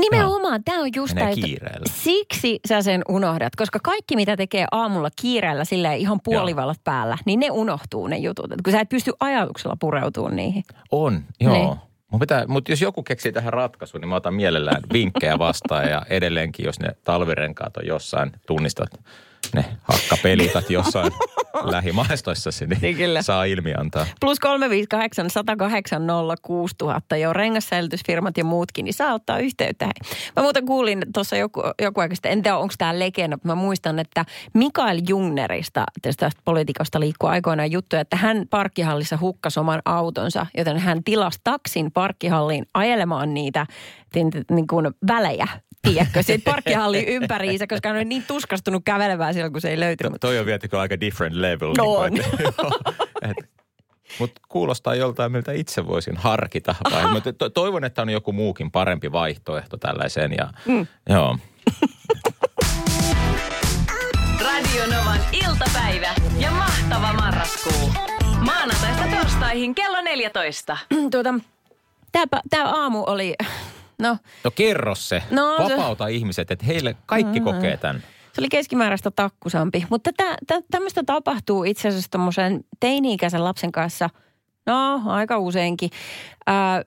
[0.00, 1.86] Nimenomaan, tämä on just kiireellä.
[1.90, 7.40] Siksi sä sen unohdat, koska kaikki mitä tekee aamulla kiireellä sillä ihan puolivallat päällä, niin
[7.40, 8.52] ne unohtuu ne jutut.
[8.52, 10.64] Et kun sä et pysty ajatuksella pureutumaan niihin.
[10.90, 11.52] On, joo.
[11.52, 11.68] Niin.
[11.68, 11.78] Niin.
[12.10, 16.02] Mun pitää, mutta jos joku keksii tähän ratkaisun, niin mä otan mielellään vinkkejä vastaan ja
[16.10, 18.88] edelleenkin, jos ne talvirenkaat on jossain, tunnistat
[19.54, 21.12] ne hakkapelikat jossain
[21.72, 24.06] lähimaistoissasi, niin Niin saa ilmi antaa.
[24.20, 26.02] Plus 358 108
[26.42, 29.84] 6000 jo rengassäilytysfirmat ja muutkin, niin saa ottaa yhteyttä.
[29.84, 30.16] Hei.
[30.36, 33.54] Mä muuten kuulin tuossa joku, joku aika sitten, en tiedä onko tämä legenda, mutta mä
[33.54, 40.46] muistan, että Mikael Jungnerista, tästä poliitikosta liikkuu aikoinaan juttuja, että hän parkkihallissa hukkasi oman autonsa,
[40.56, 43.66] joten hän tilasi taksin parkkihalliin ajelemaan niitä
[44.50, 45.48] niin kuin välejä.
[45.82, 50.12] Tiedätkö, siitä parkkihallin ympäriinsä, koska hän oli niin tuskastunut kävelemään silloin, kun se ei löytynyt.
[50.12, 51.74] To, toi on vietikö aika different level.
[51.78, 52.80] No niin kuin, joo,
[53.22, 53.36] et,
[54.18, 56.74] mutta kuulostaa joltain, miltä itse voisin harkita.
[56.90, 60.32] Vai, mutta to, toivon, että on joku muukin parempi vaihtoehto tällaiseen.
[60.32, 60.86] Ja, mm.
[61.08, 61.38] Joo.
[64.40, 67.92] Radio Novan iltapäivä ja mahtava marraskuu.
[68.40, 70.76] Maanantaista torstaihin kello 14.
[71.10, 71.34] tuota,
[72.12, 73.34] tämä, tämä aamu oli,
[74.02, 75.22] no No kerro se.
[75.30, 78.02] No, se- Vapauta ihmiset, että heille kaikki kokee tämän.
[78.32, 79.86] Se oli keskimääräistä takkusampi.
[79.90, 84.10] Mutta tä, tä, tämmöistä tapahtuu itse asiassa tuommoisen teini-ikäisen lapsen kanssa,
[84.66, 85.90] no aika useinkin.
[86.46, 86.82] Ää,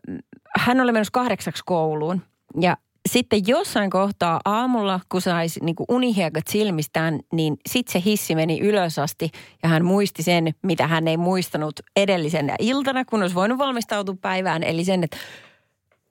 [0.57, 2.21] hän oli menossa kahdeksaksi kouluun
[2.61, 2.77] ja
[3.09, 8.99] sitten jossain kohtaa aamulla, kun saisi niin unihiekat silmistään, niin sitten se hissi meni ylös
[8.99, 9.31] asti
[9.63, 14.63] ja hän muisti sen, mitä hän ei muistanut edellisenä iltana, kun olisi voinut valmistautua päivään.
[14.63, 15.17] Eli sen, että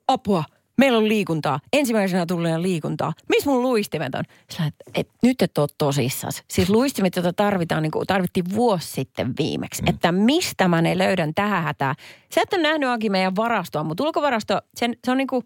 [0.07, 0.43] apua,
[0.77, 1.59] meillä on liikuntaa.
[1.73, 3.13] Ensimmäisenä tulee liikuntaa.
[3.29, 4.23] Missä mun luistimet on?
[4.57, 6.43] Sä, et, et, nyt et ole tosissas.
[6.47, 9.81] Siis luistimet, joita tarvitaan, niin kuin tarvittiin vuosi sitten viimeksi.
[9.81, 9.87] Mm.
[9.87, 11.95] Että mistä mä ne löydän tähän hätään.
[12.35, 15.45] Sä et ole nähnyt Aki meidän varastoa, mutta ulkovarasto, sen, se on niin kuin,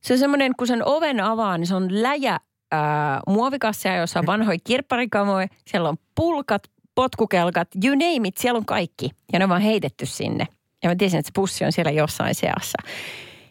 [0.00, 2.40] se on semmoinen, kun sen oven avaa, niin se on läjä
[2.72, 5.48] ää, muovikassia, jossa on vanhoja kirpparikamoja.
[5.66, 6.62] Siellä on pulkat,
[6.94, 9.10] potkukelkat, you name it, siellä on kaikki.
[9.32, 10.46] Ja ne on vaan heitetty sinne.
[10.82, 12.78] Ja mä tiesin, että se pussi on siellä jossain seassa.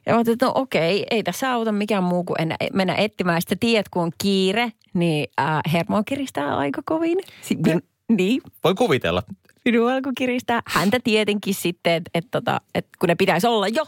[0.08, 3.42] Ja mä että no okei, ei tässä auta mikään muu kuin en, mennä etsimään.
[3.42, 7.18] Sitten tiedät, kun on kiire, niin ää, hermoa kiristää aika kovin.
[7.42, 9.24] Sitten, niin, Voi kuvitella.
[9.66, 10.62] minun alkoi kiristää.
[10.68, 13.86] Häntä tietenkin sitten, että et, tota, et, kun ne pitäisi olla jo.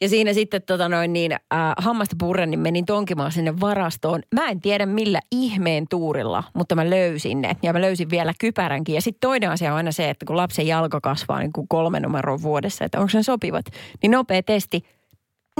[0.00, 1.38] Ja siinä sitten tota noin niin, äh,
[1.78, 4.22] hammasta purren, niin menin tonkimaan sinne varastoon.
[4.34, 7.56] Mä en tiedä millä ihmeen tuurilla, mutta mä löysin ne.
[7.62, 8.94] Ja mä löysin vielä kypäränkin.
[8.94, 12.00] Ja sitten toinen asia on aina se, että kun lapsen jalka kasvaa niin kuin kolme
[12.00, 13.66] numeroa vuodessa, että onko ne sopivat.
[14.02, 14.84] Niin nopea testi.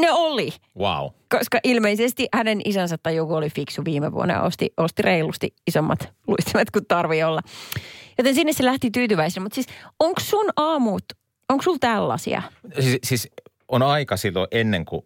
[0.00, 1.06] Ne oli Wow.
[1.28, 5.98] koska ilmeisesti hänen isänsä tai joku oli fiksu viime vuonna ja osti, osti reilusti isommat
[6.28, 7.40] luistimet kuin tarvii olla.
[8.18, 9.44] Joten sinne se lähti tyytyväisenä.
[9.44, 9.66] Mutta siis
[10.00, 11.04] onko sun aamut,
[11.48, 12.42] onko sulla tällaisia?
[12.80, 13.28] Siis, siis
[13.68, 15.02] on aika silloin ennen kuin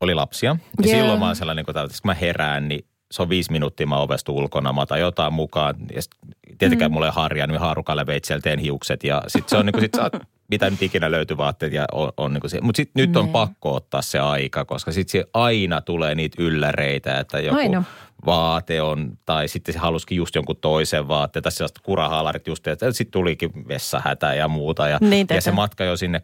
[0.00, 0.56] oli lapsia.
[0.82, 0.98] Ja Joo.
[1.00, 4.72] silloin mä oon sellainen, kun, mä herään, niin se on viisi minuuttia, mä ovesta ulkona,
[4.72, 5.74] mä otan jotain mukaan.
[5.94, 6.12] Ja sit,
[6.58, 6.92] tietenkään mm.
[6.92, 9.04] mulla ei harjaa, niin haarukalle veitsellä teen hiukset.
[9.04, 10.12] Ja sit se on niin kuin, sit sä oot
[10.50, 13.32] mitä nyt ikinä löytyy vaatteet ja on, on niin kuin Mutta sitten nyt on Niin.
[13.32, 17.82] pakko ottaa se aika, koska sitten aina tulee niitä ylläreitä, että joku Aina.
[18.26, 22.92] vaate on, tai sitten se halusikin just jonkun toisen vaatteen, tai sellaiset kurahaalarit just, että
[22.92, 24.88] sitten tulikin vessahätä ja muuta.
[24.88, 26.22] Ja, Niin ja se matka jo sinne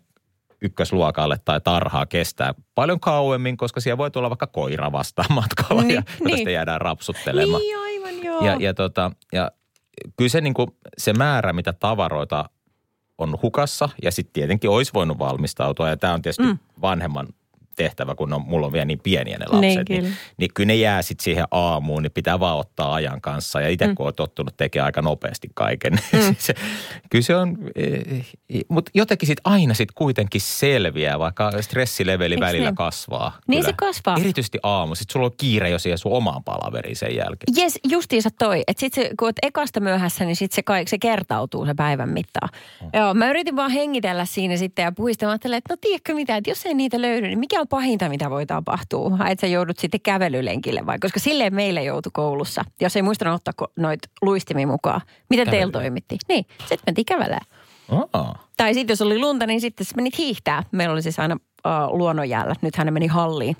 [0.62, 5.94] ykkösluokalle tai tarhaa kestää paljon kauemmin, koska siellä voi tulla vaikka koira vastaan matkalla Niin,
[5.94, 6.36] ja niin.
[6.36, 7.60] sitten jäädään rapsuttelemaan.
[7.62, 8.44] Niin aivan joo.
[8.46, 9.50] Ja, ja, tota, ja
[10.16, 12.50] kyllä se, niin kuin, se määrä, mitä tavaroita
[13.18, 16.59] on hukassa, ja sitten tietenkin olisi voinut valmistautua, ja tämä on tietysti mm.
[16.83, 17.26] vanhemman
[17.76, 20.16] tehtävä, kun on, mulla on vielä niin pieniä ne lapset, Niin, niin, kyllä.
[20.36, 23.60] niin kyllä ne jää sitten siihen aamuun, niin pitää vaan ottaa ajan kanssa.
[23.60, 23.94] Ja itse mm.
[23.94, 26.36] kun on tottunut tekemään aika nopeasti kaiken, mm.
[26.38, 26.54] se,
[27.10, 27.58] kyllä se on,
[28.68, 32.76] mutta jotenkin sitten aina sitten kuitenkin selviää, vaikka stressileveli Eiks välillä niin?
[32.76, 33.38] kasvaa.
[33.46, 33.72] Niin kyllä.
[33.72, 34.16] se kasvaa.
[34.20, 37.56] Erityisesti aamu, sitten sulla on kiire jo siihen sun omaan palaveriin sen jälkeen.
[37.56, 38.62] Jes, justiinsa toi.
[38.66, 42.08] Että sit se, kun oot ekasta myöhässä, niin sit se, kaik, se kertautuu se päivän
[42.08, 42.48] mittaan.
[42.82, 43.00] Mm.
[43.00, 44.92] Joo, mä yritin vaan hengitellä siinä sitten ja.
[45.22, 48.09] Mä ajattelin, että no tiedätkö mitä, että jos ei niitä löydy, niin mikä on pahinta,
[48.09, 49.18] mitä voi tapahtua?
[49.31, 50.98] Että sä joudut sitten kävelylenkille vai?
[50.98, 55.00] Koska silleen meille joutui koulussa, jos ei muistanut ottaa noit luistimia mukaan.
[55.31, 55.83] Miten teillä Kävelyä.
[55.83, 56.18] toimitti?
[56.29, 57.46] Niin, sitten mentiin kävelemään.
[58.12, 58.48] Aa.
[58.57, 60.62] Tai sitten jos oli lunta, niin sitten menit hiihtää.
[60.72, 62.55] Meillä oli siis aina uh, luonnonjäällä.
[62.62, 63.57] Nyt hän meni halliin,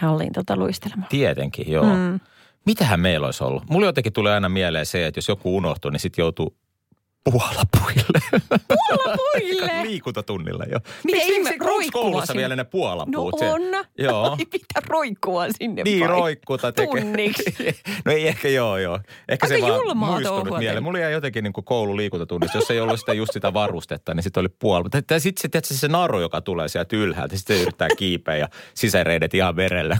[0.00, 1.08] halliin tota luistelemaan.
[1.08, 1.84] Tietenkin, joo.
[1.84, 2.20] Mm.
[2.66, 3.70] Mitähän meillä olisi ollut?
[3.70, 6.56] Mulla jotenkin tulee aina mieleen se, että jos joku unohtuu, niin sitten joutuu
[7.24, 8.20] puolapuille.
[8.68, 9.82] Puolapuille?
[9.88, 10.80] Liikuntatunnilla, joo.
[11.04, 13.34] Mitä Miksi- koulussa vielä ne No puolapuut?
[13.38, 13.54] siellä?
[13.78, 13.84] on.
[13.98, 14.30] Joo.
[14.30, 16.08] Ai mitä roikkua sinne Niin, vai?
[16.08, 17.00] roikkuuta tekee.
[17.02, 17.54] Tunniksi.
[18.04, 19.00] no ei ehkä joo, joo.
[19.28, 20.82] Ehkä Aika se vaan muistunut mieleen.
[20.82, 24.48] Mulla jäi jotenkin niin koululiikuntatunnissa, jos ei ollut sitä just sitä varustetta, niin sitten oli
[24.48, 24.88] puoli.
[25.06, 28.48] Tai sitten se, tiedätkö, se naru, joka tulee sieltä ylhäältä, sitten se yrittää kiipeä ja
[28.74, 29.98] sisäreidet ihan verellä.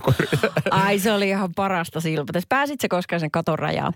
[0.70, 2.40] Ai se oli ihan parasta silpata.
[2.48, 3.92] Pääsit se koskaan sen katon rajaan?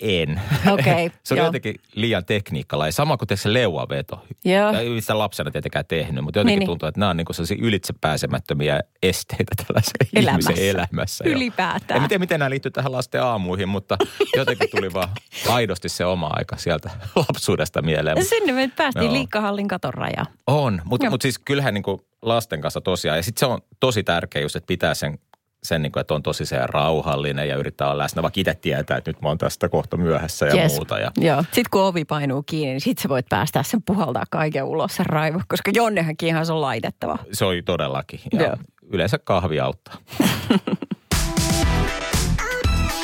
[0.00, 0.40] En.
[0.70, 1.46] Okei, se oli joo.
[1.46, 2.92] jotenkin liian tekniikkalainen.
[2.92, 4.24] Sama kuin se leuaveto.
[4.44, 4.72] Joo.
[4.72, 7.56] Ei sitä lapsena tietenkään tehnyt, mutta jotenkin Niin, niin, tuntuu, että nämä on niin sellaisia
[7.60, 10.50] ylitsepääsemättömiä esteitä tällaisen Elämässä.
[10.52, 11.24] ihmisen elämässä.
[11.26, 11.96] Ylipäätään.
[11.96, 13.96] En mä tiedä, miten nämä liittyy tähän lasten aamuihin, mutta
[14.36, 15.08] jotenkin tuli vaan
[15.48, 18.24] aidosti se oma aika sieltä lapsuudesta mieleen.
[18.24, 19.12] Sinne me päästiin Joo.
[19.12, 20.26] liikkahallin katon rajaan.
[20.46, 24.02] On, mutta mut siis kyllähän niin kuin lasten kanssa tosiaan, ja sitten se on tosi
[24.04, 25.18] tärkeä just, että pitää sen,
[25.62, 28.96] sen niin kuin, että on tosi se rauhallinen ja yrittää olla läsnä, vaikka itse tietää,
[28.96, 30.72] että nyt mä oon tästä kohta myöhässä ja Yes.
[30.74, 30.98] muuta.
[30.98, 31.42] Ja Joo.
[31.42, 35.06] Sitten kun ovi painuu kiinni, niin sit sä voit päästää sen puhaltaa kaiken ulos sen
[35.06, 37.18] raivo, koska Jonnehankin ihan se on laitettava.
[37.32, 38.20] se oli todellakin.
[38.32, 38.56] Ja Joo.
[38.90, 39.94] yleensä kahvi auttaa.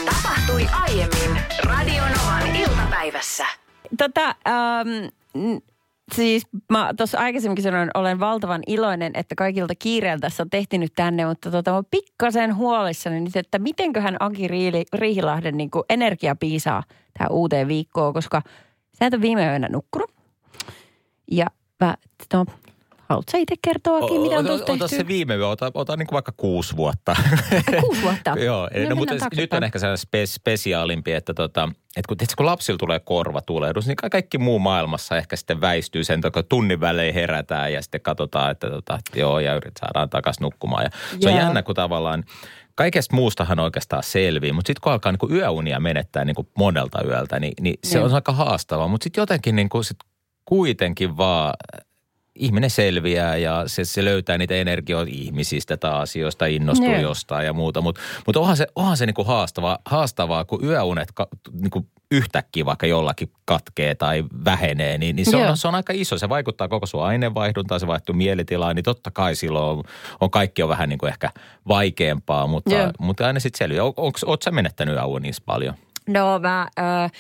[0.05, 3.47] Tapahtui aiemmin Radionovan iltapäivässä.
[3.99, 4.89] Tota, ähm,
[6.13, 10.93] siis mä tuossa aikaisemminkin sanoin, olen valtavan iloinen, että kaikilta kiireiltä tässä on tehty nyt
[10.97, 16.83] tänne, mutta tota, mä pikkasen huolissani nyt, että mitenköhän Aki Riili, Riihilahden niin energia piisaa
[17.19, 18.43] tähän uuteen viikkoon, koska
[18.99, 20.11] sä et ole viime yönä nukkunut.
[21.31, 21.47] Ja
[21.81, 21.95] mä,
[22.33, 22.47] no,
[23.15, 26.07] haluatko sä itse kertoa, Aki, mitä on tuossa ota se viime yö, ota, ota niin
[26.07, 27.17] kuin vaikka kuusi vuotta.
[27.81, 28.35] Kuusi vuotta?
[28.45, 32.09] Joo, No, no, no, mutta mennään nyt on ehkä sellainen spe, spesiaalimpi, että, tota, että
[32.09, 36.45] kun, kun lapsilla tulee korvatulehdus, niin ka- kaikki muu maailmassa ehkä sitten väistyy sen, kun
[36.49, 40.85] tunnin välein herätään ja sitten katsotaan, että, tota, että joo, ja yrit saadaan takaisin nukkumaan.
[40.85, 42.25] Ja se on jännä, kun tavallaan
[42.75, 47.05] kaikesta muustahan oikeastaan selvii, mutta sitten kun alkaa niin kuin yöunia menettää niin kuin monelta
[47.05, 48.07] yöltä, niin, niin se Joo.
[48.07, 48.89] on aika haastavaa.
[48.89, 49.97] Mutta sitten jotenkin niin kuin sit
[50.45, 51.55] kuitenkin vaan
[52.35, 57.01] ihminen selviää ja se, se löytää niitä energioita ihmisistä tai asioista, innostuu Joo.
[57.01, 57.81] jostain ja muuta.
[57.81, 62.87] Mutta mut onhan se, onhan se niinku haastavaa, haastavaa, kun yöunet ka, niinku yhtäkkiä vaikka
[62.87, 65.51] jollakin katkee tai vähenee, niin, niin se, Joo.
[65.51, 66.19] on, se on aika iso.
[66.19, 69.85] Se vaikuttaa koko sun aineenvaihduntaan, se vaihtuu mielitilaan, niin totta kai silloin on,
[70.21, 71.31] on kaikki on vähän niinku ehkä
[71.69, 72.91] vaikeampaa, mutta, Joo.
[72.99, 73.85] mutta aina sitten selviää.
[73.85, 75.75] Oletko sä menettänyt yöunissa paljon?
[76.09, 77.11] No mä, äh,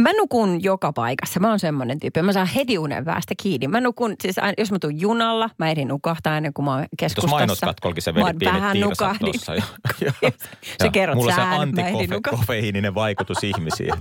[0.00, 1.40] mä nukun joka paikassa.
[1.40, 2.22] Mä oon semmoinen tyyppi.
[2.22, 3.68] Mä saan heti unen päästä kiinni.
[3.68, 6.80] Mä nukun, siis aina, jos mä tuun junalla, mä ehdin nukahtaa ennen kuin mä oon
[6.80, 7.36] Tuossa keskustassa.
[7.36, 9.18] mainoskatkolkin se Mä veli vähän nukahdin.
[9.32, 9.54] tuossa.
[9.54, 9.62] jo.
[10.04, 10.12] Joo.
[10.20, 10.90] Se Joo.
[10.92, 13.92] kerrot Mulla on sään, mä ehdin se antikofeiininen vaikutus ihmisiin.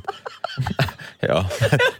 [1.30, 1.46] Joo.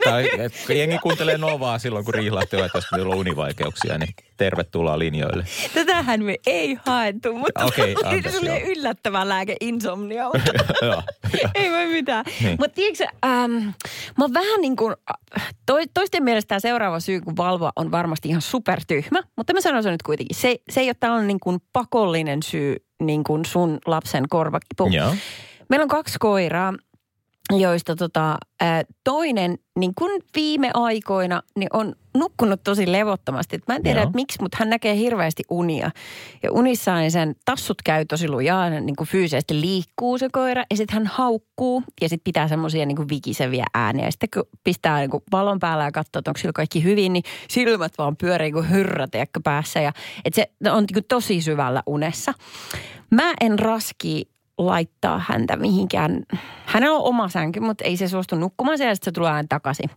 [0.04, 0.30] Tai
[0.70, 5.46] jengi kuuntelee Novaa silloin, kun riihlahti että jos on univaikeuksia, niin tervetuloa linjoille.
[5.74, 8.72] Tätähän me ei haettu, mutta okay, oli anteeksi, sellainen joo.
[8.72, 10.26] yllättävä lääke insomnia.
[10.26, 11.04] mutta
[11.56, 12.26] ei voi mitään.
[12.42, 12.58] Niin.
[12.60, 13.52] Mutta tiedätkö ähm,
[14.18, 14.96] mä oon vähän niin kuin,
[15.66, 19.22] to, toisten mielestä tämä seuraava syy, kun valvoa on varmasti ihan supertyhmä.
[19.38, 22.76] Mutta mä sanon sen nyt kuitenkin, se, se ei ole tällainen niin kuin pakollinen syy
[23.04, 24.94] niin kuin sun lapsen korvakipuun.
[24.94, 25.16] Joo.
[25.70, 26.74] Meillä on kaksi koiraa
[27.52, 28.38] joista tota,
[29.04, 33.56] toinen niin kuin viime aikoina niin on nukkunut tosi levottomasti.
[33.56, 34.08] Et mä en tiedä, Joo.
[34.08, 35.92] että miksi, mutta hän näkee hirveästi unia.
[36.44, 40.64] Ja unissaan niin sen tassut käy tosi lujaa, niin kuin fyysisesti liikkuu se koira.
[40.72, 44.06] Ja sitten hän haukkuu ja sitten pitää semmoisia niin kuin vikiseviä ääniä.
[44.06, 47.14] Ja sitten kun pistää niin kuin valon päällä ja katsoo, että onko sillä kaikki hyvin,
[47.14, 49.08] niin silmät vaan pyörii kuin hyrrä,
[49.44, 49.82] päässä.
[49.82, 49.94] Ja,
[50.26, 52.34] että se on niin kuin tosi syvällä unessa.
[53.12, 56.24] Mä en raski laittaa häntä mihinkään.
[56.66, 59.90] Hänellä on oma sänky, mutta ei se suostu nukkumaan siellä, sitten se tulee aina takaisin.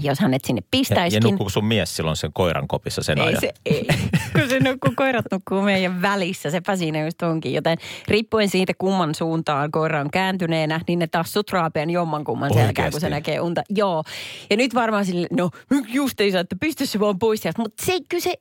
[0.00, 1.22] Jos hänet sinne Ja, ja pistäisikin.
[1.22, 3.40] nukkuuko sun mies silloin sen koiran kopissa sen ei ajan?
[3.40, 3.86] se, ei.
[4.32, 7.54] Kun se nukkuu, koirat nukkuu meidän välissä, sepä siinä just onkin.
[7.54, 11.08] Joten riippuen siitä, kumman suuntaan koira on kääntyneenä, niin ne
[11.52, 13.62] raapeen jomman kumman selkään, kun se näkee unta.
[13.70, 14.04] Joo.
[14.50, 15.50] Ja nyt varmaan sille, no
[15.88, 17.62] just ei saa, että pistä se vaan pois sieltä.
[17.62, 18.34] Mutta se, kyllä se,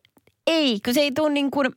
[0.48, 1.72] ei, kun se ei tule niin kuin,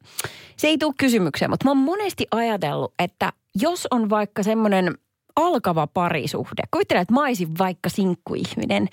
[0.57, 1.51] se ei tule kysymykseen.
[1.51, 4.94] Mutta mä oon monesti ajatellut, että jos on vaikka semmoinen
[5.36, 6.62] alkava parisuhde.
[6.70, 8.88] Kuvittele, että mä olisin vaikka sinkkuihminen.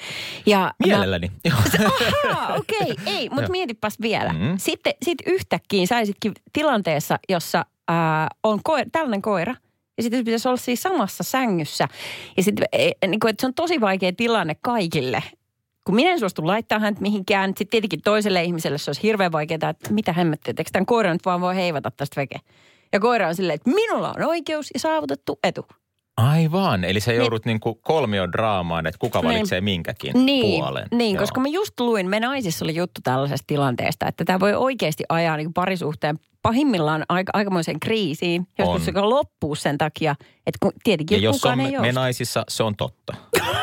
[0.45, 1.31] Ja mä- Mielelläni.
[2.31, 4.33] Ahaa, okei, ei, mutta mietipäs vielä.
[4.33, 4.57] Mm.
[4.57, 9.55] Sitten sit yhtäkkiä saisitkin tilanteessa, jossa ää, on koira, tällainen koira,
[9.97, 11.87] ja sitten pitäisi olla siis samassa sängyssä.
[12.37, 12.67] Ja sitten,
[13.07, 15.23] niin kuin, että se on tosi vaikea tilanne kaikille.
[15.83, 19.69] Kun minä en suostu laittaa häntä mihinkään, sitten tietenkin toiselle ihmiselle se olisi hirveän vaikeaa,
[19.69, 22.35] että mitä hemmettiä, eikö tämän koiran nyt vaan voi heivata tästä veke.
[22.93, 25.65] Ja koira on silleen, että minulla on oikeus ja saavutettu etu.
[26.17, 27.51] Aivan, eli sä joudut niin.
[27.53, 29.27] niinku kolmion draamaan, että kuka Niin.
[29.33, 30.87] valitsee minkäkin Niin, puolen.
[30.91, 31.21] niin Joo.
[31.21, 35.37] koska mä just luin, me naisissa oli juttu tällaisesta tilanteesta, että tämä voi oikeasti ajaa
[35.37, 41.23] niin parisuhteen pahimmillaan aika, aikamoiseen kriisiin, joskus se loppuu sen takia, että kun, tietenkin Ja
[41.23, 43.13] jos kukaan on ei me, naisissa, se on totta.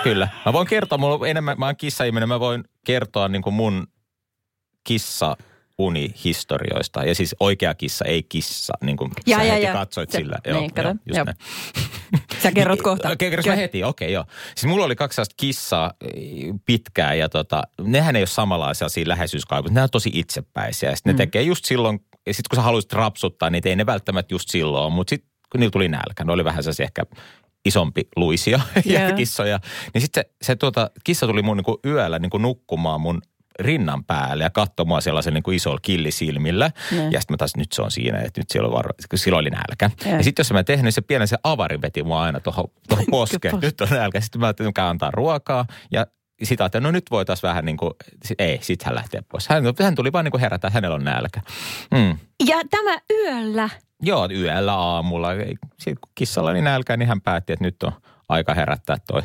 [0.03, 0.29] Kyllä.
[0.47, 3.87] Mä voin kertoa, mulla on enemmän, mä oon kissaihminen, mä voin kertoa niin kuin mun
[4.85, 5.37] kissa
[5.79, 7.05] unihistorioista.
[7.05, 9.73] Ja siis oikea kissa, ei kissa, niin kuin Ja, sä ja, heti ja.
[9.73, 10.39] katsoit Se- sillä.
[10.53, 11.25] niin, kato, just joo.
[11.25, 11.37] näin.
[12.43, 13.11] Sä kerrot kohta.
[13.11, 14.25] Okei, kerros mä heti, okei joo.
[14.57, 19.09] Siis mulla oli kaksi sellaista kissaa eh, pitkään ja tota, nehän ei ole samanlaisia siinä
[19.09, 19.75] läheisyyskaivuissa.
[19.75, 21.17] Ne on tosi itsepäisiä ja sit ne Mm.
[21.17, 24.93] tekee just silloin, ja sitten kun sä haluaisit rapsuttaa, niin ei ne välttämättä just silloin,
[24.93, 27.03] mutta sitten kun niillä tuli nälkä, ne oli vähän sellaisia ehkä
[27.65, 29.17] isompi luisia ja Joo.
[29.17, 29.61] kissoja.
[29.95, 33.23] Niin sitten se, se tuota, kissa tuli mun niinku yöllä niinku nukkumaan mun
[33.59, 36.71] rinnan päälle ja katsoi mua sellaisen niinku isolla killisilmillä.
[36.91, 37.13] Niin.
[37.13, 39.91] Ja sitten mä taas, nyt se on siinä, että nyt siellä kun silloin oli nälkä.
[40.07, 40.17] Joo.
[40.17, 42.65] Ja sitten jos mä tehnyt, niin se pienen se avari veti mua aina tuohon
[43.11, 43.55] poskeen.
[43.55, 44.21] pos- Nyt on nälkä.
[44.21, 45.67] Sitten mä ajattelin, antaa ruokaa.
[45.91, 46.07] Ja
[46.43, 47.93] sitä että no nyt voitaisiin vähän niin kuin,
[48.39, 49.49] ei, sit hän lähtee pois.
[49.49, 51.41] Hän, hän tuli vaan niin kuin herätä, hänellä on nälkä.
[51.91, 52.19] Mm.
[52.49, 53.69] Ja tämä yöllä.
[54.03, 55.29] Joo, yöllä aamulla.
[55.79, 57.93] Sitten kun kissalla oli nälkä, niin hän päätti, että nyt on
[58.29, 59.23] aika herättää toi.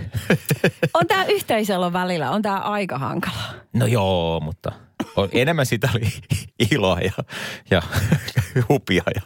[0.93, 3.41] On tämä yhteisellä välillä, on tämä aika hankala.
[3.73, 4.71] No joo, mutta
[5.15, 6.07] on- enemmän sitä oli
[6.71, 7.11] iloa ja,
[7.71, 7.81] ja
[8.69, 9.03] hupia.
[9.15, 9.21] Ja,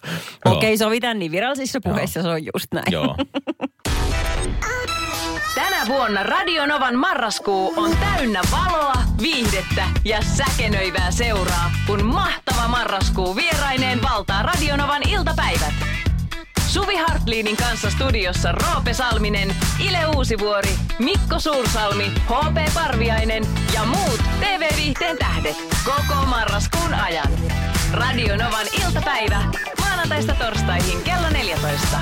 [0.45, 0.55] joo.
[0.55, 2.91] Okei, sovitaan niin virallisissa puheissa, se on just näin.
[2.91, 3.15] Joo.
[5.55, 14.01] Tänä vuonna Radionovan marraskuu on täynnä valoa, viihdettä ja säkenöivää seuraa, kun mahtava marraskuu vieraineen
[14.01, 15.92] valtaa Radionovan iltapäivät.
[16.73, 25.17] Suvi Hartliinin kanssa studiossa Roope Salminen, Ile Uusivuori, Mikko Suursalmi, HP Parviainen ja muut TV-viihteen
[25.17, 25.55] tähdet
[25.85, 27.31] koko marraskuun ajan.
[27.91, 29.43] Radionovan iltapäivä
[29.79, 31.97] maanantaista torstaihin kello 14.